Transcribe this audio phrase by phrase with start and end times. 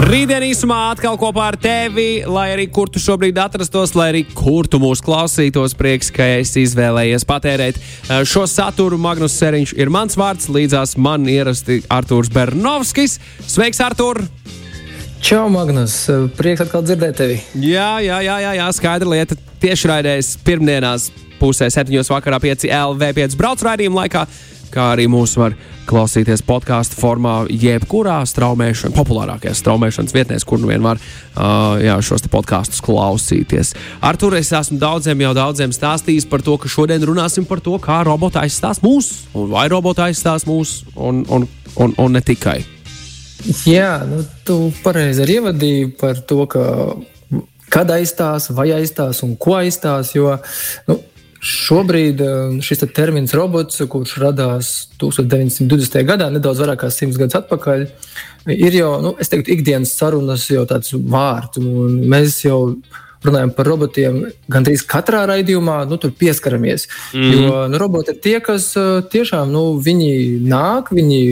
[0.00, 4.64] Rītdien īsumā atkal kopā ar tevi, lai arī kur tu šobrīd atrastos, lai arī kur
[4.70, 5.74] tu mūs klausītos.
[5.76, 8.96] Prieks, ka esi izvēlējies patērēt eh, šo saturu.
[9.00, 13.18] Magnus Seriņš ir mans vārds, līdzās man ierasti Artūrs Bernovskis.
[13.44, 14.22] Sveiks, Artūr!
[15.20, 16.06] Čau, Magnus!
[16.38, 17.36] Prieks atkal dzirdēt tevi.
[17.60, 19.36] Jā, jā, jā, jā, jā skaidra lieta.
[19.60, 24.24] Tieši raidījis pirmdienās pusē, septiņos vakarā, 5 LV, 5 braucu raidījuma laikā
[24.72, 25.56] kā arī mūs var
[25.90, 32.26] klausīties podkāstu formā, jebkurā straumēšanas, populārākajās straumēšanas vietnēs, kur nu vien var uh, jā, šos
[32.30, 33.74] podkāstus klausīties.
[34.06, 37.76] Ar to es esmu daudziem jau daudziem stāstījis par to, ka šodien runāsim par to,
[37.82, 42.60] kā robota aizstās mūs, un vai robota aizstās mūs, un, un, un, un ne tikai.
[43.64, 46.64] Jā, nu, tu pareizi arī ievadīji par to, ka
[47.70, 50.14] kad aizstās, vai aizstās un ko aizstās.
[50.16, 50.34] Jo
[50.88, 50.98] nu,
[51.40, 56.02] Šobrīd eh, šis te termins robots, kurš radās 1920.
[56.08, 57.86] gadā, nedaudz vairāk kā simts gadus atpakaļ,
[58.52, 61.62] ir jau, nu, teiktu, ikdienas sarunas jau tāds vārds.
[62.12, 62.60] Mēs jau
[63.24, 64.20] runājam par robotiem
[64.52, 66.86] gandrīz katrā raidījumā, nu, tur pieskaramies.
[67.16, 67.32] Mm.
[67.32, 71.22] Jo nu, roboti ir tie, kas eh, tiešām nu, nāk, viņi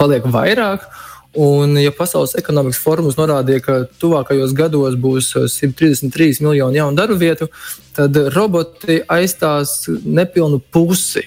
[0.00, 0.88] paliek vairāk.
[1.36, 7.50] Un, ja Pasaules ekonomikas forums norādīja, ka tuvākajos gados būs 133 miljoni jaunu darba vietu,
[7.96, 11.26] tad roboti aizstās nepilnu pusi.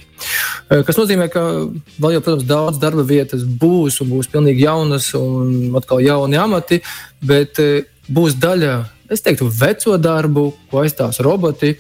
[0.70, 1.44] Eh, kas nozīmē, ka
[2.02, 6.82] vēl jau, protams, daudz darba vietas būs un būs pilnīgi jaunas un atkal jauni amati,
[7.22, 8.74] bet eh, būs daļa,
[9.14, 11.76] es teiktu, veco darbu, ko aizstās roboti.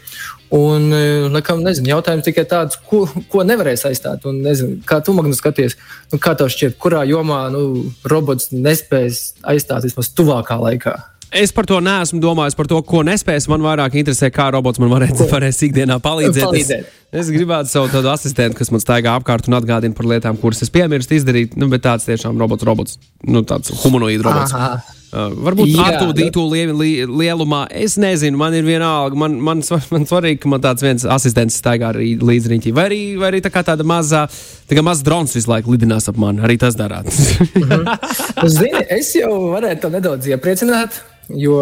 [0.55, 0.87] Un,
[1.29, 4.23] nekam, nezinu, jautājums tikai tāds, ko, ko nevarēs aizstāt.
[4.29, 5.77] Un, nezinu, kā tu Magnus, skaties,
[6.09, 10.97] nu, kā tev šķiet, kurā jomā nu, robots nespēs aizstāt vismaz tuvākā laikā?
[11.29, 13.45] Es par to neesmu domājis, par to, ko nespēs.
[13.51, 16.45] Man vairāk interesē, kā robots man varēs, varēs ikdienā palīdzēt.
[16.47, 16.93] palīdzēt.
[17.11, 20.65] Es, es gribētu savu tādu asistentu, kas man staigā apkārt un atgādina par lietām, kuras
[20.65, 21.53] es piemirstu izdarīt.
[21.61, 22.97] Nu, bet tāds tiešām robots, robots,
[23.29, 24.57] nu, tāds humanoīds robots.
[24.57, 24.97] Aha.
[25.09, 27.63] Uh, varbūt atpūtītu li, li, lielumā.
[27.73, 29.17] Es nezinu, man ir vienalga.
[29.17, 32.73] Man, man, man svarīgi, ka man tāds viens asistents staigā līdz riņķī.
[32.77, 34.27] Vai arī, vai arī tā kā tāda mazā,
[34.69, 36.43] tā kā mazs drons visu laiku lidinās ap mani.
[36.45, 37.09] Arī tas darāt.
[37.09, 38.49] -hmm.
[38.59, 41.01] Zini, es jau varētu nedaudz iepriecināt.
[41.29, 41.57] Jo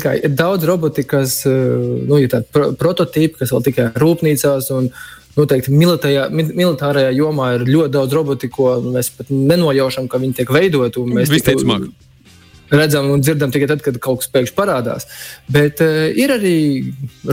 [0.00, 4.70] kā, ir daudz roboti, kas nu, ir tādi pro prototypi, kas vēl tikai rūpnīcās.
[4.76, 4.92] Un,
[5.36, 10.50] Noteikti militārajā, militārajā jomā ir ļoti daudz robotu, ko mēs pat nenojaušam, ka viņi tiek
[10.50, 11.04] veidoti.
[11.06, 11.54] Mēs tikai
[12.70, 15.06] redzam un dzirdam tikai tad, kad kaut kas pēkšņi parādās.
[15.50, 16.56] Bet uh, ir arī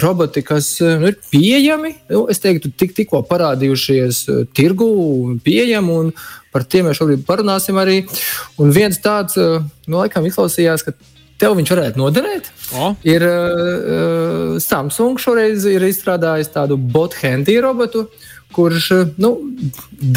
[0.03, 1.93] roboti, kas uh, ir pieejami.
[2.11, 4.89] Nu, es teiktu, tik, tikko parādījušies uh, tirgu
[5.45, 5.99] pieejami.
[6.01, 6.13] Un
[6.53, 8.01] par tiem mēs šobrīd parunāsim arī.
[8.61, 10.95] Un viens tāds, uh, nu, laikam, izklausījās, ka
[11.37, 12.49] tev viņš varētu noderēt.
[12.77, 12.93] O.
[13.07, 18.07] Ir uh, Samsung šoreiz ir izstrādājis tādu bot-handy robotu.
[18.07, 18.89] Uh, kurš
[19.21, 19.33] nu,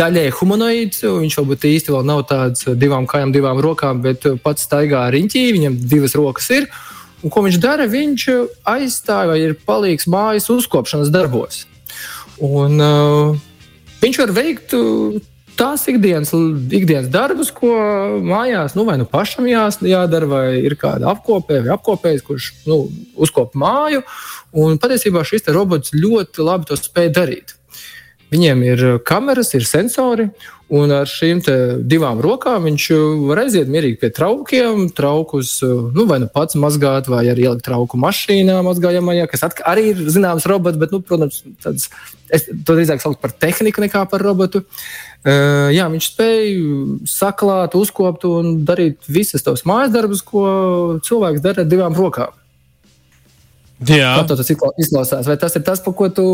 [0.01, 1.03] daļai humanoīds.
[1.05, 5.81] Viņš varbūt īsti vēl nav tāds divām kājām, divām rokām, bet pats staigā riņķī, viņam
[5.91, 6.71] divas rokas ir.
[7.21, 7.89] Un, ko viņš dara?
[7.91, 8.29] Viņš
[8.71, 11.67] aizstāja vai ir palīgs mājas uzkopšanas darbos.
[12.41, 13.35] Un, uh,
[14.01, 14.73] viņš var veikt
[15.61, 16.33] tās ikdienas,
[16.73, 17.75] ikdienas darbus, ko
[18.25, 22.83] mājās nu, vai nu pašam jās, jādara, vai ir kāda apkopē vai apkopējs, kurš nu,
[23.21, 24.01] uzkop māju.
[24.57, 27.60] Un patiesībā šis robots ļoti labi to spēj darīt.
[28.31, 30.29] Viņiem ir uh, kameras, ir sensori,
[30.71, 31.41] un ar šīm
[31.91, 36.59] divām rokām viņš uh, var aiziet mierīgi pie traukiem, traukus uh, nu, vai nu pats
[36.61, 41.43] mazgāt, vai arī ielikt trauku mašīnā, mazgājamajā, kas arī ir zināms robots, bet, nu, protams,
[41.65, 41.91] tāds,
[42.31, 44.63] es to drīzāk saucu par tehniku nekā par robotu.
[45.21, 50.45] Uh, jā, viņš spēja saklāt, uzkopt un darīt visas tavas mājas darbus, ko
[51.05, 52.40] cilvēks dara ar divām rokām.
[53.89, 54.11] Jā.
[54.21, 55.25] Kā tas izklausās?
[55.25, 56.25] Vai tas ir tas, par ko tu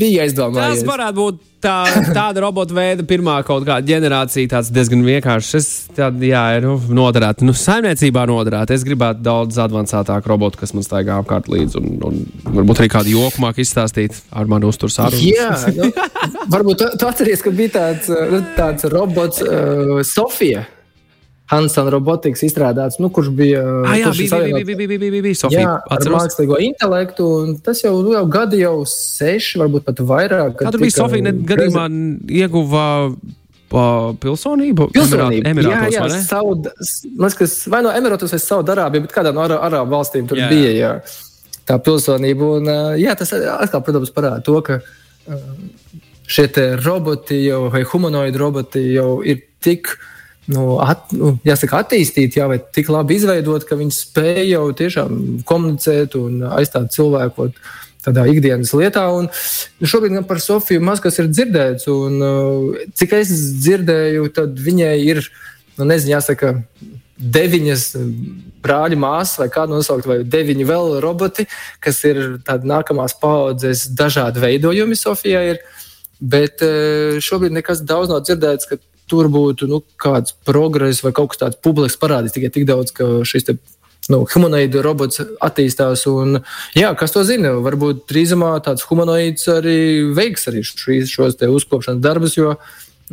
[0.00, 0.82] biji aizdomājies?
[0.82, 1.76] Tas varētu būt tā,
[2.12, 5.52] tāda robota veida pirmā kaut kāda ģenerācija, tāds diezgan vienkāršs.
[5.56, 8.76] Es tādu, jā, nu, noderētu, nu, saimniecībā noderētu.
[8.76, 13.14] Es gribētu daudz avansētāku robotu, kas man staigā apkārt līdzi, un, un varbūt arī kādu
[13.14, 15.24] joku māk izstāstīt ar mani uzturu sarunu.
[15.24, 15.88] Jā, nu,
[16.52, 18.12] varbūt tu, tu atceries, ka bija tāds,
[18.60, 20.66] tāds robots uh, Sofija.
[21.50, 23.62] Hansen Robotics izstrādāts, nu, kurš bija.
[23.82, 25.62] Ah, jā, kurš bija, bija, bija, bija, bija, bija, bija Sofija.
[25.64, 27.26] Jā, ar mākslīgo intelektu.
[27.66, 30.62] Tas jau, nu, jau gadi, jau seši, varbūt pat vairāk.
[30.62, 31.86] Tur bija Sofija, ne, gadījumā
[32.38, 32.84] ieguva
[33.70, 34.90] pilsonību?
[34.94, 35.48] Pilsonību.
[35.50, 36.70] Emirātos, jā, jā, Saud,
[37.38, 40.92] kas, vai no Emirātos vai Saudarābija, bet kādā no Arābu valstīm tur jā, bija jā,
[41.66, 42.52] tā pilsonība.
[42.60, 44.80] Un, jā, tas atkal, protams, parāda to, ka
[46.30, 46.48] šie
[46.84, 49.96] roboti jau, vai humanoidi roboti jau ir tik
[50.50, 55.20] nu, at, nu, jāsaka, attīstīti, jā, vai tik labi izveidot, ka viņi spēj jau tiešām
[55.48, 57.50] komunicēt un aizstāt cilvēku
[58.04, 59.04] tādā ikdienas lietā.
[59.12, 59.28] Un
[59.80, 64.94] šobrīd gan par Sofiju maz kas ir dzirdēts, un uh, cik es dzirdēju, tad viņai
[65.04, 65.22] ir,
[65.78, 66.54] nu, nezinu, jāsaka,
[67.20, 67.84] deviņas
[68.64, 71.44] brāļa māsas, vai kādu nosaukt, vai deviņi vēl roboti,
[71.84, 75.50] kas ir tādi nākamās paudzes dažādi veidojumi Sofijai.
[75.54, 75.60] Ir.
[76.20, 78.76] Bet uh, šobrīd nekas daudz nav dzirdēts, ka
[79.10, 83.08] tur būtu nu, kāds progress vai kaut kas tāds publiski parādīts tikai tik daudz, ka
[83.26, 83.56] šis te,
[84.12, 86.06] nu, humanoidu robots attīstās.
[86.10, 86.40] Un,
[86.78, 87.56] jā, kas to zina?
[87.64, 89.80] Varbūt drīzumā tāds humanoids arī
[90.16, 92.54] veiks arī šīs, šos uzkopšanas darbus, jo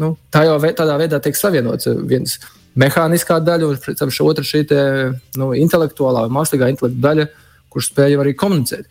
[0.02, 2.38] nu, tā jau vē, tādā veidā tiek savienots viens
[2.78, 4.82] mehāniskā daļa un, protams, otra šī te,
[5.40, 7.28] nu, intelektuālā vai mākslīgā intelekta daļa
[7.74, 8.88] kurš spēja arī komunicēt.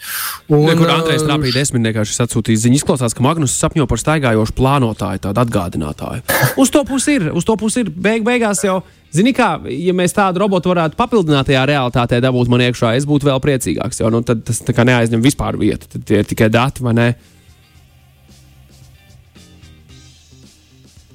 [0.52, 5.22] Un, Kur Andrejs Trāpīja desmitniekā šis atsūtījis ziņu, izklausās, ka Magnus sapņo par staigājošu plānotāju,
[5.26, 6.24] tādu atgādinātāju.
[6.62, 7.90] Uz to pusi ir, uz to pusi ir.
[7.90, 8.80] Beig, beigās jau,
[9.14, 13.40] zini kā, ja mēs tādu robotu varētu papildinātajā realitātē dabūt man iekšā, es būtu vēl
[13.44, 17.08] priecīgāks, jo nu, tad tas neaizņem vispār vietu, tad tie ir tikai dati, vai ne?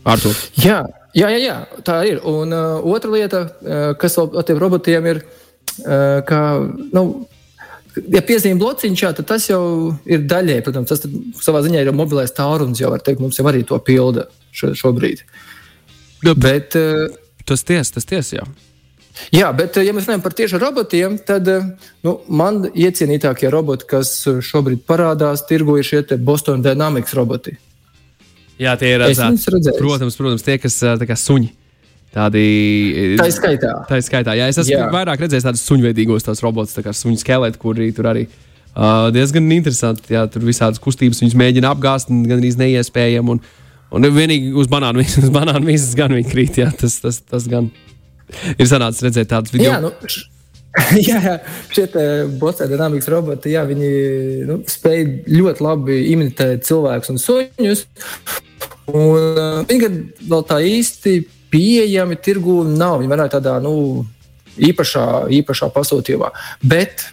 [0.02, 0.34] Artur.
[0.58, 0.82] Jā,
[1.14, 2.24] jā, jā, jā, tā ir.
[2.26, 6.40] Un uh, otra lieta, uh, kas vēl ar tiem robotiem ir, uh, ka,
[6.96, 7.04] nu,
[7.98, 9.62] ja piezīmē blociņš, jā, tad tas jau
[10.10, 10.66] ir daļēji.
[10.66, 11.06] Protams, tas
[11.44, 15.24] savā ziņā ir mobilais tālrunis, jau var teikt, mums jau arī to pilda šo, šobrīd.
[16.26, 17.10] Nu, bet, uh,
[17.48, 18.50] tas tiesa, tas tiesa, jā.
[19.36, 21.48] Jā, bet, ja mēs runājam par tieši robotiem, tad
[22.06, 24.14] nu, man iecienītākie roboti, kas
[24.48, 27.58] šobrīd parādās tirgu, ir šie Boston Dynamics roboti.
[28.62, 29.74] Jā, tie ir redzēti.
[29.80, 31.52] Protams, protams, tie, kas kā suņi.
[32.12, 32.44] Tādi
[33.16, 33.74] tā ir skaitā.
[33.88, 34.34] Tā ir skaitā.
[34.36, 34.88] Jā, es esmu jā.
[34.92, 40.12] vairāk redzējis tādus suņveidīgos tos robotus, kā suņu skeleti, kuri tur arī uh, diezgan interesanti.
[40.18, 43.38] Jā, tur visādas kustības viņus mēģina apgāzt, gan arī neiespējami.
[43.38, 43.40] Un,
[43.96, 46.60] un vienīgi uz banānu, uz banānu visas gan viņi krīt.
[46.66, 47.72] Jā, tas, tas, tas gan
[48.58, 49.72] ir sanācis redzēt tādus video.
[49.72, 49.96] Jā, nu,
[51.04, 51.34] Jā, jā,
[51.76, 51.84] šie
[52.40, 53.90] bosē dinamikas roboti, jā, viņi
[54.48, 57.82] nu, spēj ļoti labi imitēt cilvēkus un suņus.
[58.92, 59.98] Un, uh, viņi gan
[60.32, 61.18] vēl tā īsti
[61.52, 63.00] pieejami tirgū nav.
[63.02, 63.74] Viņi varētu tādā nu,
[64.60, 65.08] īpašā,
[65.42, 66.32] īpašā pasūtījumā.
[66.64, 67.08] Bet,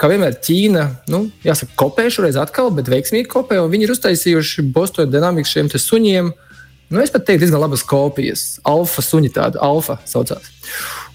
[0.00, 3.60] kā vienmēr, Ķīna, nu, jāsaka, kopē šoreiz atkal, bet veiksmīgi kopē.
[3.70, 6.32] Viņi ir uztaisījuši Bostonas dinamiku šiem suņiem.
[6.90, 8.58] Nu, es pat teiktu, diezgan labas kopijas.
[8.66, 10.48] Alfa suņi tāda, alfa saucās.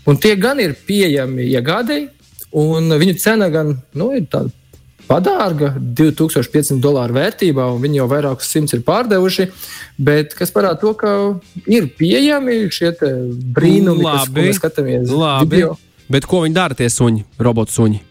[0.07, 2.11] Un tie gan ir pieejami iegādēji,
[2.55, 4.53] un viņu cena gan nu, ir tāda
[5.07, 9.49] padārga, 2500 dolāru vērtībā, un viņi jau vairākus simtus ir pārdevuši.
[9.97, 11.15] Bet kas parāda to, ka
[11.71, 12.93] ir pieejami šie
[13.55, 15.11] brīnumi, labi, kas, ko mēs skatāmies.
[15.11, 15.51] Labi.
[15.55, 15.75] Video.
[16.11, 18.01] Bet ko viņi dara tie suņi, robotu suņi?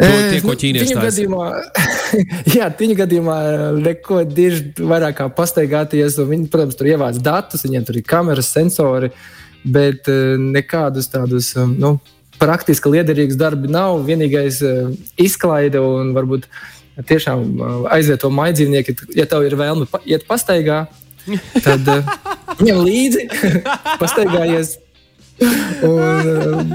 [0.00, 1.46] To, tie, ko ķīnieši tādu gadījumā,
[2.56, 3.36] jā, viņa gadījumā
[3.76, 6.16] neko diži vairāk kā pastaigāties.
[6.24, 9.10] Viņi, protams, tur ievāc datus, viņiem tur ir kameras, sensori,
[9.64, 10.08] bet
[10.40, 11.52] nekādus tādus.
[11.76, 11.98] Nu,
[12.40, 14.00] praktiski liederīgs darbi nav.
[14.08, 16.48] Vienīgais uh, izklaide un varbūt
[17.08, 20.84] tiešām uh, aiziet to maidzīvnieku, ja tev ir vēlme iet pastaigā,
[21.66, 22.14] tad uh,
[22.60, 23.26] ņem līdzi,
[24.02, 24.78] pastaigājies.
[25.86, 26.74] Un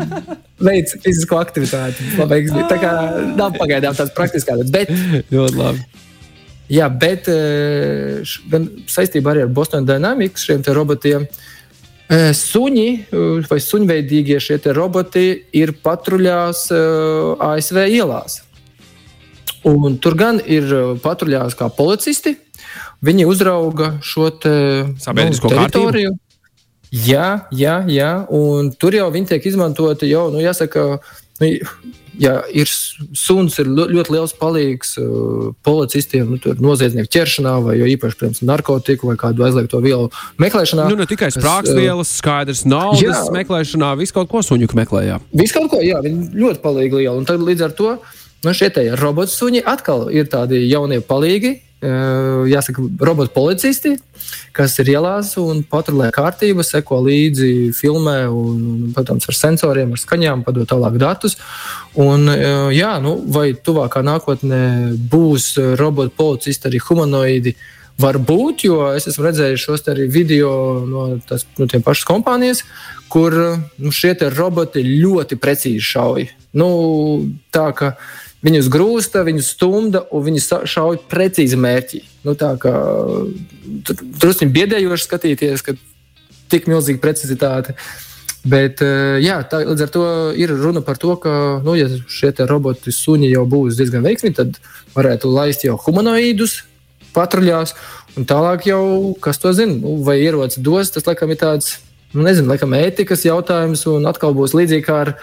[0.58, 2.02] veids fizisko aktivitāti.
[2.18, 2.94] Labāk, tā kā
[3.38, 4.90] nav pagaidām tāds praktiskāks, bet
[5.36, 5.86] ļoti labi.
[6.74, 7.28] Jā, bet
[8.50, 11.44] gan saistībā arī ar Boston Dynamics šiem robotiem uh,
[12.10, 12.90] Suņi
[13.50, 15.26] vai suņveidīgie šie roboti
[15.58, 16.68] ir patruļās
[17.42, 18.44] ASV ielās.
[19.66, 20.70] Un tur gan ir
[21.02, 22.36] patruļās kā policisti.
[23.06, 24.54] Viņi uzrauga šo te,
[25.02, 26.14] sabiedrisko nu, teritoriju.
[26.14, 26.22] Kārtību.
[26.96, 31.25] Jā, jā, jā, un tur jau viņi tiek izmantoti jau, nu, jāsaka, nu,
[32.20, 38.48] ja ir suns, ir ļoti liels palīgs uh, policistiem, nu, noziedznieku ķeršanā, vai īpaši, piemēram,
[38.52, 40.08] narkotiku vai kādu aizliegto vielu
[40.42, 40.88] meklēšanā.
[40.92, 45.20] Nu, ne tikai sprāgstvielas, uh, skaidrs, naudas jā, meklēšanā, visu kaut ko suņu meklējā.
[45.36, 47.18] Visu kaut ko, jā, viņi ļoti palīgi liela.
[47.20, 47.98] Un tad līdz ar to
[48.46, 53.96] nu, šie robotu suņi atkal ir tādi jaunie palīgi, jāsaka, robotu policisti,
[54.56, 60.44] kas ir ielās un patrulē kārtību, seko līdzi, filmē, un, protams, ar sensoriem, ar skaņām,
[60.48, 61.38] padod tālāk datus.
[62.00, 62.28] Un,
[62.74, 64.64] jā, nu, vai tuvākā nākotnē
[65.12, 67.56] būs robotu policisti arī humanoidi?
[67.96, 70.50] Varbūt, jo es esmu redzējis šos video
[70.84, 72.66] no, tās, no tiem pašas kompānijas,
[73.08, 76.28] kur nu, šie roboti ļoti precīzi šauj.
[76.60, 76.68] Nu,
[77.56, 77.94] tā kā
[78.46, 82.02] Viņus grūsta, viņus stumda un viņi šauj precīzi mērķī.
[82.28, 82.74] Nu, tā kā
[84.22, 85.74] drusku biedējoši skatīties, ka
[86.54, 87.74] tik milzīga precizitāte.
[88.46, 90.06] Bet, eh, jā, tā, līdz ar to
[90.38, 91.34] ir runa par to, ka,
[91.66, 94.60] nu, ja šie roboti suņi jau būs diezgan veiksmīgi, tad
[94.94, 96.60] varētu laist jau humanoīdus
[97.16, 97.74] patruļās,
[98.20, 101.80] un tālāk jau, kas to zina, nu, vai ierocis dos, tas laikam ir tāds
[102.14, 105.14] nu, nezinu, laikam, ētikas jautājums, un atkal būs līdzīgi kā ar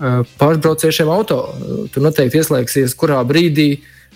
[0.00, 1.42] uh, pašbrauciešiem auto.
[1.92, 3.70] Tur noteikti ieslēgsies, kurā brīdī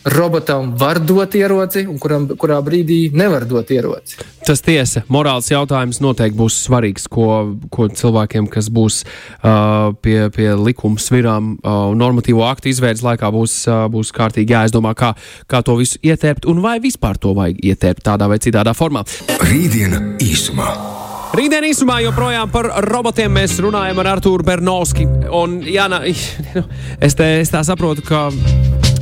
[0.04, 4.18] robotam var dot ieroci, un kuram, kurā brīdī nevar dot ieroci.
[4.44, 5.04] Tas tiesa.
[5.12, 11.54] Morāls jautājums noteikti būs svarīgs, ko, ko cilvēkiem, kas būs uh, pie, pie likuma svirām
[11.56, 15.14] uh, un normatīvo aktu izveidas laikā, būs, uh, būs kārtīgi jāizdomā, kā,
[15.48, 19.06] kā to visu ietērpt un vai vispār to vajag ietērpt tādā vai citādā formā.
[19.40, 20.93] Rītdiena īsumā.
[21.34, 25.02] Rītdien īsumā joprojām par robotiem mēs runājam ar Arthuru Bernovski.
[25.34, 28.28] Un, jā, nā, es, te, es tā saprotu, ka,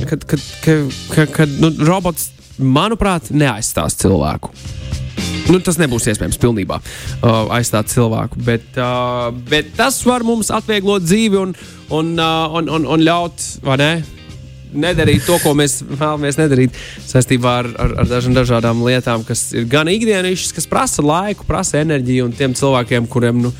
[0.09, 0.39] ka, ka,
[1.13, 4.49] ka, ka nu, robots, manuprāt, neaizstās cilvēku.
[5.51, 11.05] Nu, tas nebūs iespējams pilnībā uh, aizstāt cilvēku, bet, uh, bet tas var mums atvieglot
[11.05, 11.53] dzīvi un,
[11.93, 13.91] un, uh, un, un, un ļaut, vai ne?
[14.73, 19.67] Nedarīt to, ko mēs vēlamies nedarīt saistībā ar, ar, ar dažām dažādām lietām, kas ir
[19.71, 23.53] gan ikdienišķas, kas prasa laiku, prasa enerģiju, un tiem cilvēkiem, kuriem nu,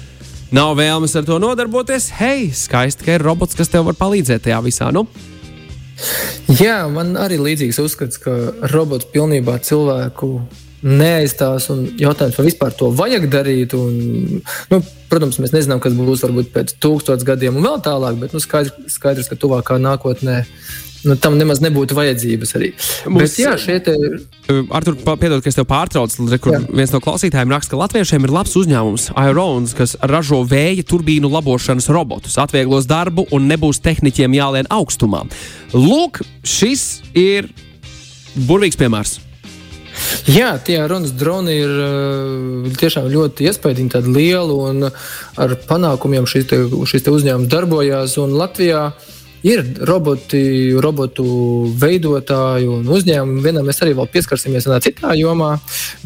[0.54, 4.60] nav vēlmes ar to nodarboties, hei, skaisti, ka ir robots, kas tev var palīdzēt tajā
[4.66, 4.92] visā.
[4.96, 5.08] Nu?
[6.60, 8.34] Jā, man arī līdzīgs uzskats, ka
[8.74, 10.36] robots pilnībā cilvēku
[10.84, 11.70] neaizstās.
[12.00, 13.76] Jautājums, vai vispār to vajag darīt.
[13.78, 14.42] Un,
[14.72, 14.80] nu,
[15.12, 18.76] protams, mēs nezinām, kas būs varbūt pēc tūkstošiem gadiem un vēl tālāk, bet nu, skaidrs,
[18.92, 20.42] skaidrs, ka tuvākā nākotnē
[21.08, 22.70] nu, tam nemaz nebūtu vajadzības arī.
[23.08, 24.20] Mums, Bet, jā, šeit ir.
[24.74, 26.28] Artur, piedod, ka es tev pārtraucu.
[26.28, 31.90] Viens no klausītājiem raksta, ka latviešiem ir labs uzņēmums Aerons, kas ražo vēja turbīnu labošanas
[31.94, 35.26] robotus, atvieglos darbu un nebūs tehniķiem jālien augstumā.
[35.76, 37.52] Lūk, šis ir
[38.48, 39.20] burvīgs piemērs.
[40.26, 46.48] Jā, tie runas droni ir uh, tiešām ļoti iespaidīgi, tādi lieli un ar panākumiem šis,
[46.50, 46.58] te,
[46.90, 48.16] šis te uzņēmums darbojās.
[48.18, 49.12] Latvijā uh,
[49.44, 51.26] Ir roboti, robotu
[51.76, 53.42] veidotāji un uzņēmumi.
[53.44, 55.58] Vienam mēs arī pieskarsimies vienā citā jomā.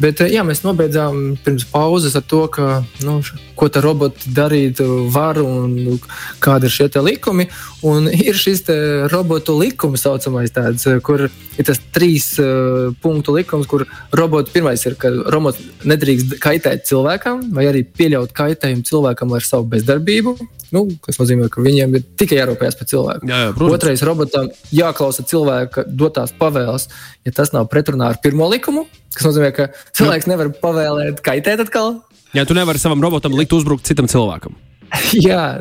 [0.02, 3.20] Bet jā, mēs nobeidzām pirms pauzes ar to, ka, nu,
[3.54, 4.82] ko tā roboti darīt
[5.14, 6.00] var un
[6.42, 7.46] kādi ir šie likumi.
[7.86, 8.64] Un ir šis
[9.12, 13.86] robotu likums, saucamais, tāds, kur ir tas trīs uh, punktu likums, kur
[14.18, 19.68] robots pirmais ir, ka robots nedrīkst kaitēt cilvēkam vai arī pieļaut kaitējumu cilvēkam ar savu
[19.74, 20.34] bezdarbību.
[20.74, 23.28] Nu, tas nozīmē, ka viņiem ir tikai jārūpējas par cilvēku.
[23.30, 23.78] Jā, jā, protams.
[23.78, 26.88] Otrais, robotam jāklausa cilvēka dotās pavēles,
[27.24, 28.84] ja tas nav pretrunā ar pirmo likumu.
[29.14, 30.34] Tas nozīmē, ka cilvēks jā.
[30.34, 32.02] nevar pavēlēt kaitēt atkal.
[32.36, 34.58] Jā, tu nevari savam robotam likt uzbrukt citam cilvēkam.
[35.28, 35.58] Jā,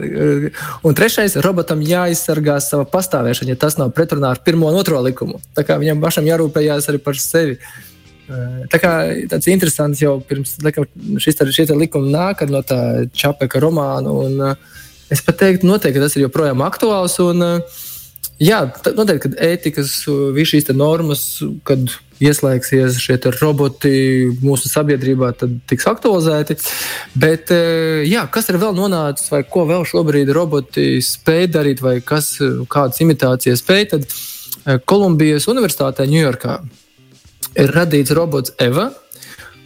[0.88, 5.42] un trešais, robotam jāizsargā sava pastāvēšana, ja tas nav pretrunā ar pirmo un otro likumu.
[5.58, 7.58] Tā kā viņam pašam jārūpējas arī par sevi.
[8.28, 8.94] Tā kā
[9.32, 10.88] tāds interesants jau pirms laikam,
[11.24, 14.12] šis šie likumi nāk no tā Čapeka romāna.
[14.12, 14.58] Un,
[15.08, 17.16] Es pat teiktu, noteikti tas ir joprojām aktuāls.
[17.24, 17.44] Un,
[18.44, 19.94] jā, noteikti, kad ētikas,
[20.36, 21.22] visas šīs normas,
[21.68, 23.92] kad ieslēgsies šie roboti
[24.42, 26.58] mūsu sabiedrībā, tad tiks aktualizēti.
[27.16, 27.54] Bet,
[28.10, 32.34] jā, kas ir vēl nonācis, vai ko vēl šobrīd roboti spēj darīt, vai kas,
[32.68, 36.58] kādas imitācijas spēj, tad Kolumbijas Universitātē Ņujorkā
[37.58, 38.92] ir radīts robots Eva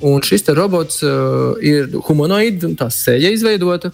[0.02, 3.92] Un šis robots uh, ir humanoids, tā sēja izveidota.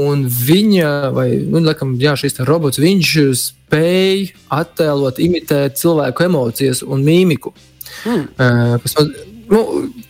[0.00, 7.04] Un viņa, vai nu, laikam, jā, šis robots, viņš spēj attēlot, imitēt cilvēku emocijas un
[7.04, 7.52] mīmiku.
[8.08, 8.24] Mm.
[8.32, 8.96] Uh, kas,
[9.52, 9.60] nu,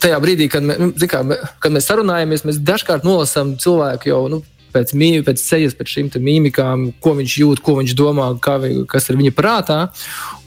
[0.02, 1.24] tajā brīdī, kad, mē, nu, kā,
[1.58, 4.24] kad mēs sarunājamies, mēs dažkārt nolasām cilvēku jau.
[4.30, 8.54] Nu, Pēc, mī, pēc sejas, pēc šīm mīmikām, ko viņš jūt, ko viņš domā, kā,
[8.88, 9.76] kas ir viņa prātā.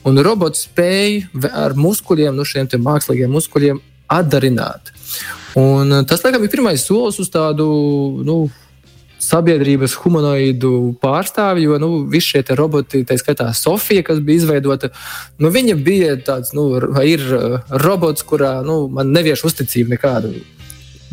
[0.06, 4.92] Un robots spēja ar muskuļiem, nu, šiem mākslīgiem muskuļiem, atdarināt.
[5.58, 7.66] Un eh, tas, laikam, ir pirmais solis uz tādu
[8.26, 8.36] nu,
[9.26, 10.70] sabiedrības humanoidu
[11.02, 14.92] pārstāvi, jo nu, visi šie roboti, tā skaitā Sofija, kas bija izveidota,
[15.42, 16.68] nu, viņa bija tāds, nu,
[17.02, 20.36] ir eh, robots, kurā nu, man nevieš uzticību nekādu.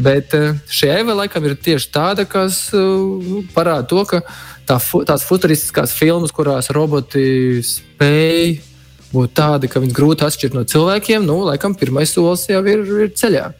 [0.04, 4.22] Bet eh, šī eva laikam ir tieši tāda, kas nu, parāda to, ka
[4.70, 8.73] tā, tās futuristiskās filmas, kurās roboti spēj
[9.14, 13.14] būt tādi, ka viņus grūti atšķirt no cilvēkiem, nu, laikam, pirmais solis jau ir, ir
[13.18, 13.52] ceļā.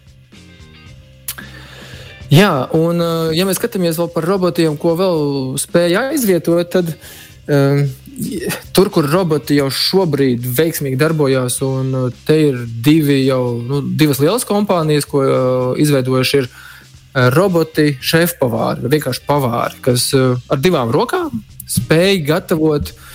[2.34, 5.20] Jā, un eh, ja mēs skatāmies vēl par robotiem, ko vēl
[5.62, 6.90] spēja aizvietot, tad
[7.46, 7.84] um,
[8.74, 14.22] tur, kur roboti jau šobrīd veiksmīgi darbojas, un eh, te ir divi jau, nu, divas
[14.24, 16.52] lielas kompānijas, ko uh, izveidojuši ir
[17.36, 23.13] roboti šefpavāri, vienkārši pavāri, kas uh, ar divām rokām spēj gatavot uh,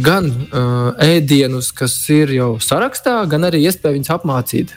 [0.00, 4.72] gan uh, ēdienus, kas ir jau sarakstā, gan arī iespēju viņus apmācīt.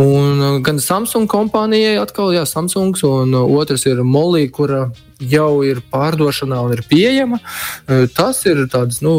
[0.00, 4.88] Un, uh, gan Samsung kompānijai atkal, jā, Samsungs, un uh, otrs ir Molī, kura
[5.22, 7.38] jau ir pārdošanā un ir pieejama.
[7.86, 9.14] Uh, tas ir tāds, nu,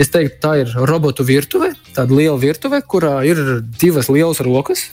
[0.00, 4.88] es teiktu, tā ir robotu virtuve, tāda liela virtuve, kurā ir divas lielas rokas.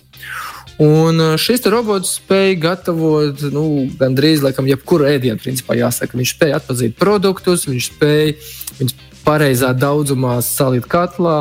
[0.82, 5.38] Un šis robots spēja gatavot nu, gandrīz laikam, jebkuru ēdienu.
[5.38, 8.34] Principā, jāsaka, viņš spēja atpazīt produktus, viņš spēja
[8.80, 11.38] viņus pareizā daudzumā salikt katlā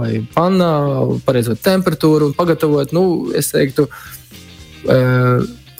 [0.00, 0.72] vai pannā,
[1.26, 2.92] pareizo temperatūru un pagatavot.
[2.96, 3.04] Nu,
[3.36, 3.88] es teiktu,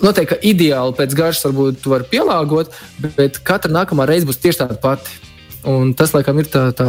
[0.03, 2.73] noteikti, ka ideāli pēc garšas varbūt var pielāgot,
[3.17, 5.21] bet katra nākamā reize būs tieši tāda pati.
[5.63, 6.85] Un tas, laikam, ir tā, tā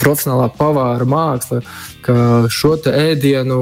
[0.00, 1.60] profesionālā pavāra māksla,
[2.00, 2.14] ka
[2.48, 3.58] šo ēdienu,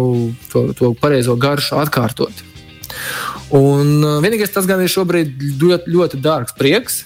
[0.53, 2.45] to, to pareizo garšu atkārtot.
[3.59, 7.03] Un vienīgais tas gan ir šobrīd ļoti, ļoti dārgs prieks.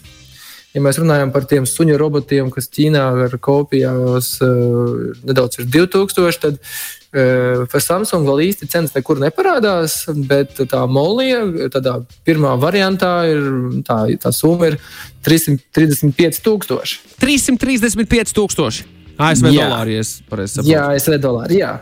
[0.72, 6.38] Ja mēs runājam par tiem suņu robotiem, kas Ķīnā ar kopijās uh, nedaudz ir 2000,
[6.40, 9.98] tad uh, par Samsung vēl īsti cenas nekur neparādās.
[10.28, 13.44] Bet tā molija, tādā pirmā variantā, ir
[13.84, 14.78] tā, tā summa ir
[15.28, 17.20] 335,000.
[17.20, 18.88] 335,000
[19.22, 20.72] ASV dolāri, ja pareizi saprotu.
[20.72, 21.60] Jā, ASV dolāri.
[21.60, 21.74] Jā.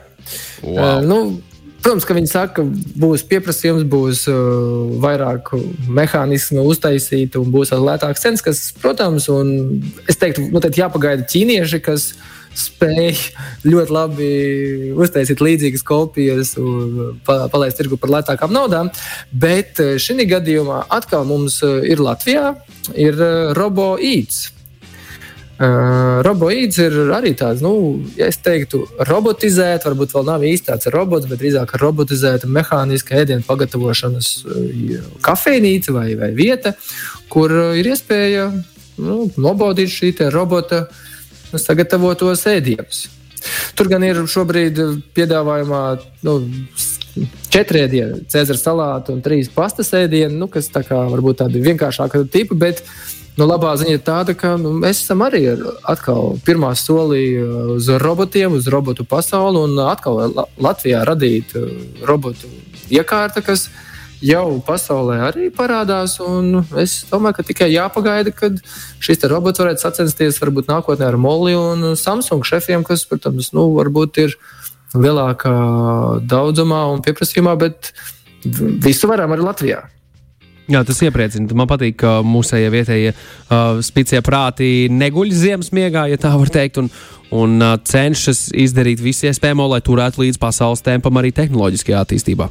[0.64, 0.74] Wow.
[0.74, 1.20] Uh, nu,
[1.80, 5.54] Protams, ka viņi saka, ka būs pieprasījums, būs uh, vairāk
[5.88, 12.10] mehānismu uztaisīt un būs lētāks cenas, kas, protams, un es teiktu, noteikti jāpagaida ķīnieši, kas
[12.60, 13.16] spēj
[13.64, 14.30] ļoti labi
[14.98, 18.92] uztaisīt līdzīgas kopijas un pa, palaist tirgu par lētākām naudām.
[19.32, 22.58] Bet uh, šī gadījumā atkal mums uh, ir Latvijā
[22.92, 24.50] ir uh, robo īts.
[25.60, 30.88] Uh, roboīds ir arī tāds, nu, ja es teiktu, robotizēta, varbūt vēl nav īsti tāds
[30.94, 34.30] robots, bet drīzāk robotizēta mehāniska ēdienu pagatavošanas
[35.20, 36.72] kafejnīca vai, vai vieta,
[37.28, 38.46] kur ir iespēja
[39.04, 40.86] nu, nobaudīt šī robota
[41.52, 43.10] nu, sagatavotos ēdienus.
[43.76, 44.80] Tur gan ir šobrīd
[45.12, 45.84] piedāvājumā
[46.24, 46.40] nu,
[47.52, 52.24] četri ēdieni, cēzara salāti un trīs pastas ēdieni, nu, kas tā kā varbūt tādi vienkāršāki
[52.32, 52.84] tipi, bet
[53.40, 55.38] Nu, labā ziņa ir tāda, ka nu, mēs esam arī
[55.88, 61.70] atkal pirmā solī uh, uz robotiem, uz robotu pasauli un atkal Latvijā radīt uh,
[62.04, 62.50] robotu
[62.92, 63.70] iekārta, kas
[64.20, 66.18] jau pasaulē arī parādās.
[66.82, 68.58] Es domāju, ka tikai jāpagaida, kad
[69.00, 74.20] šis robots varētu sacensties varbūt nākotnē ar Molli un Samsung šefiem, kas, protams, nu, varbūt
[74.20, 74.36] ir
[74.92, 75.54] lielākā
[76.28, 77.94] daudzumā un pieprasījumā, bet
[78.84, 79.80] visu varam arī Latvijā.
[80.70, 81.50] Jā, tas iepriecina.
[81.58, 86.78] Man patīk, ka mūsu vietējie uh, spēcīgie prāti neguļ ziemas miegā, ja tā var teikt,
[86.78, 86.90] un,
[87.34, 92.46] un uh, cenšas izdarīt visu iespējamo, lai turētu līdz pasaules tempam arī tehnoloģiskajā attīstībā.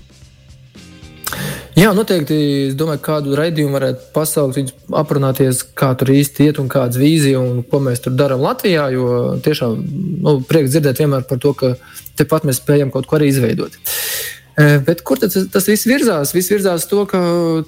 [1.80, 2.36] Jā, noteikti.
[2.68, 7.40] Es domāju, kādu raidījumu varētu pasaukt, viņus aprunāties, kā tur īsti iet un kādas vīzija
[7.40, 8.90] un ko mēs tur darām Latvijā.
[8.92, 9.78] Jo tiešām
[10.26, 11.78] nu, prieks dzirdēt vienmēr par to, ka
[12.20, 13.80] tepat mēs spējam kaut ko arī izveidot.
[13.80, 16.34] Uh, Bet kur tas, tas viss virzās?
[16.36, 17.20] Viss virzās to, ka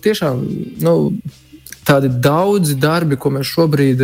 [0.03, 0.41] tiešām
[0.83, 0.95] nu,
[1.87, 4.01] tādi daudzi darbi, ko mēs šobrīd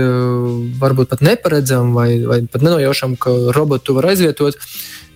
[0.79, 4.55] varbūt pat neparedzam, vai, vai pat nenojaušam, ka robotu var aizvietot.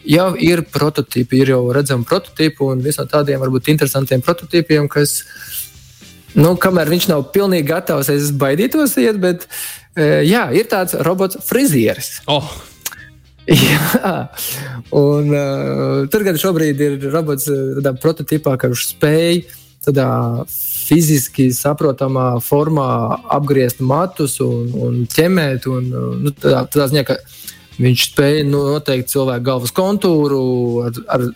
[0.07, 5.21] Jau ir prototypi, ir jau redzami prototypi, un viens no tādiem varbūt interesantiem prototypiem, kas,
[6.33, 9.47] nu, kamēr viņš nav pilnīgi gatavs, es baidītos iet, bet
[9.95, 12.17] jā, ir tāds robots frizieris.
[12.27, 12.49] Oh.
[13.51, 14.29] Jā,
[14.95, 19.41] un uh, tur gan šobrīd ir robots uh, tādā prototipā, viņš spēj
[19.83, 20.07] tādā
[20.51, 22.87] fiziski saprotamā formā
[23.33, 25.67] apgriezt matus un, un ķemēt.
[25.71, 27.19] Un, uh, nu, tādā, tādā ziņā, ka
[27.81, 30.43] viņš spēj nu, noteikt cilvēku galvas kontūru
[30.87, 31.27] ar, ar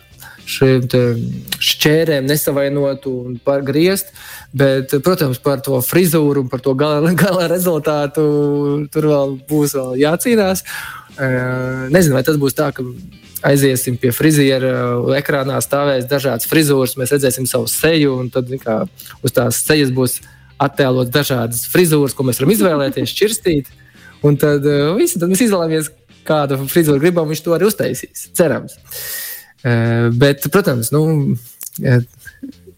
[0.46, 0.86] šiem
[1.58, 4.12] šķērēm nesavainot un griezt.
[4.56, 8.24] Bet, protams, par to frizūru un par to gala, gala rezultātu
[8.92, 10.64] tur vēl būs vēl jācīnās.
[11.16, 12.84] Nezinu, vai tas būs tā, ka
[13.46, 14.72] aiziesim pie friziera,
[15.16, 18.82] ekrānā stāvēs dažādas frizūras, mēs redzēsim savu seju, un tad kā,
[19.24, 20.18] uz tās sejas būs
[20.62, 23.72] attēlots dažādas frizūras, ko mēs varam izvēlēties, šķirstīt.
[24.26, 24.64] Un tad,
[24.96, 25.92] visi, tad mēs izvēlamies,
[26.26, 28.28] kādu frizūru gribam, viņš to arī uztaisīs.
[28.36, 28.74] Cerams.
[30.16, 31.02] Bet, protams, nu,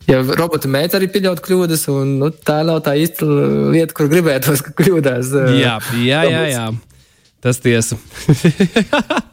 [0.09, 3.29] ja robota mēģina arī pieļaut kļūdas, un nu, tā nav tā īsta
[3.73, 5.33] lieta, kur gribētos, kļūdās.
[5.57, 6.45] Jā, jā, jā.
[6.53, 6.69] jā.
[7.45, 7.99] Tas tiesa.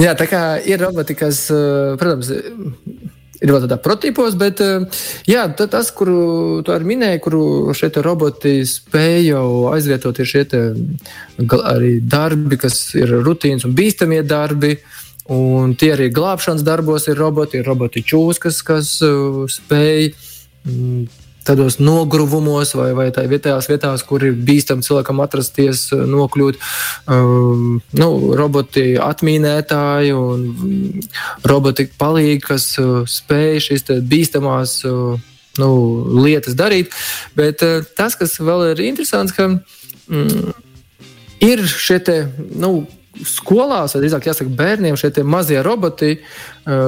[0.00, 2.30] Jā, tā kā ir roboti, kas, eh, protams,
[3.42, 7.42] ir vēl tādā prototipos, bet eh, jā, tas, kuru tu arī minēji, kuru
[7.76, 10.46] šeit roboti spēj jau aizvietot, ir šie
[11.60, 14.78] arī darbi, kas ir rutīnas un bīstamie darbi.
[15.32, 18.88] Un tie arī glābšanas darbos ir roboti, ir roboti čūskas, kas
[19.54, 20.08] spēj
[20.66, 21.04] mm,
[21.46, 26.60] tādos nogruvumos vai, vai tā vietējās vietās, kur ir bīstami cilvēkam atrasties, eh, nokļūt.
[27.10, 31.04] Um, nu, roboti atmīnētāji un mm,
[31.48, 35.18] roboti palīgi, kas uh, spēj šīs bīstamās uh,
[35.60, 35.70] nu,
[36.22, 36.94] lietas darīt.
[37.38, 40.52] Bet uh, tas, kas vēl ir interesants, ka mm,
[41.48, 42.18] ir šie te,
[42.54, 42.84] nu,
[43.28, 46.14] skolās, vai drīzāk jāsaka bērniem, šie mazie roboti,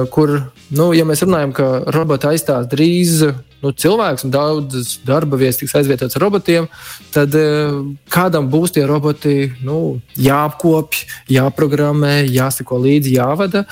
[0.09, 0.31] kur,
[0.73, 3.19] nu, ja mēs runājam, ka roboti aizstās drīz
[3.63, 6.67] nu, cilvēks un daudzas darba vietas tiks aizvietotas ar robotiem,
[7.13, 7.79] tad uh,
[8.11, 13.65] kādam būs tie roboti nu, jāapkopj, jāprogrammē, jāsako līdzi, jāvada.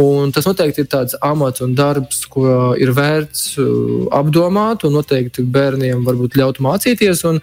[0.00, 5.46] Un tas noteikti ir tāds amats un darbs, ko ir vērts uh, apdomāt, un noteikti
[5.46, 7.24] bērniem varbūt ļaut mācīties.
[7.30, 7.40] Un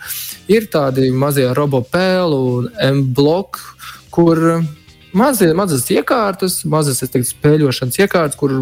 [0.52, 3.76] ir tādi mazie robopēli un M-bloki
[4.18, 4.40] kur
[5.14, 8.56] mazie, mazas iekārtas, mazas teiktu, spēļošanas iekārtas, kur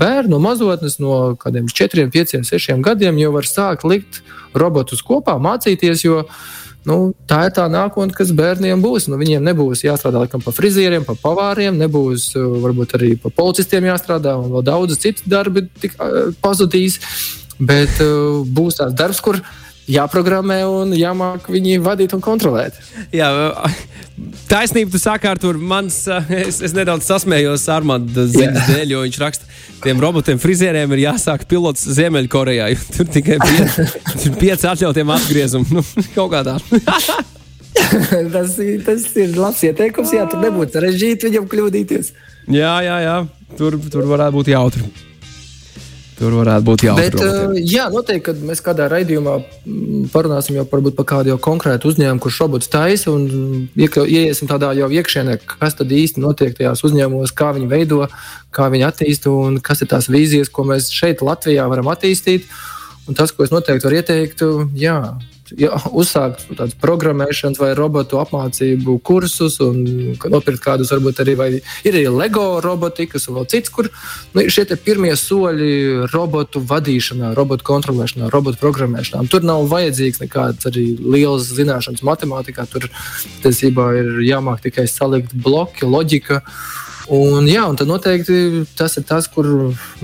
[0.00, 4.22] bērnu no mazotnes, no kādiem 4, 5, 6 gadiem jau var sākt likt
[4.54, 6.04] robotus kopā, mācīties.
[6.06, 6.24] Jo,
[6.82, 9.06] Nu, tā ir tā nākotne, kas bērniem būs.
[9.06, 14.34] Nu, viņiem nebūs jāstrādā laikam, pa frizieriem, pa pavāriem, nebūs varbūt arī pa policistiem jāstrādā,
[14.40, 16.98] un vēl daudz citu darbu tik, uh, pazudīs.
[17.62, 19.38] Bet uh, būs tāds darbs, kur
[19.92, 22.78] jāprogrammē un jāmāk viņi vadīt un kontrolēt.
[23.14, 23.28] Jā,
[24.50, 25.00] taisnība, tu
[25.32, 29.50] ar tur mans, es, es nedaudz sasmējos ar Armānu ziņas dēļ, jo viņš raksta,
[29.82, 32.70] tiem robotiem frizieriem ir jāsāk pilots Ziemeļkorejā.
[32.96, 35.78] Tur tikai pieci, pieci atļautiem atgriezumi.
[35.78, 35.84] Nu,
[36.16, 36.58] kaut kā tā.
[38.34, 40.14] tas, tas ir labs ieteikums.
[40.16, 42.12] Jā, tur nebūtu sarežģīti viņam kļūdīties.
[42.52, 43.16] Jā, jā, jā.
[43.58, 44.86] Tur, tur varētu būt jautri.
[46.22, 47.46] Tur varētu būt jāatbalsta.
[47.50, 52.38] Uh, jā, noteikti, kad mēs kādā raidījumā mm, parunāsim jau par, kādu konkrētu uzņēmumu, kurš
[52.44, 57.70] robots taisa, un ieiesim tādā jau iekšienē, kas tad īsti notiek tajās uzņēmumos, kā viņi
[57.72, 58.04] veido,
[58.54, 62.46] kā viņi attīsta un kas ir tās vīzijas, ko mēs šeit Latvijā varam attīstīt.
[63.10, 64.44] Un tas, ko es noteikti varu ieteikt,
[64.78, 64.98] jā,
[65.60, 69.82] ja, uzsākt tādu programmēšanas vai robotu apmācību kursus, un
[70.32, 71.36] nopirkt kādus, varbūt arī
[71.86, 73.88] ir arī LEGO robotikas un vēl cits, kur
[74.34, 79.24] nu, šie pirmie soļi robotu vadīšanā, robotu kontrolēšanā, robotu programmēšanā.
[79.32, 82.66] Tur nav vajadzīgs nekāds arī liels zināšanas matemātikā.
[82.72, 82.88] Tur
[83.44, 86.42] tiesībā ir jāmāk tikai salikt bloki, loģika.
[87.12, 89.48] Un, jā, un tad noteikti tas ir tas, kur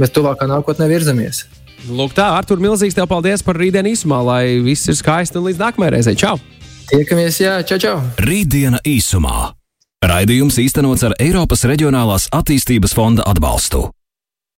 [0.01, 1.47] mēs tuvākā nākotnē virzamies.
[1.87, 5.63] Lūk, tā, Artur, milzīgs tev paldies par rītdienu īsumā, lai viss ir skaisti un līdz
[5.63, 6.19] nākamajai reizei.
[6.19, 6.35] Čau!
[6.91, 7.95] Tiekamies, jā, čau, čau!
[8.25, 9.53] Rītdiena īsumā.
[10.09, 13.89] Raidījums īstenots ar Eiropas Reģionālās attīstības fonda atbalstu.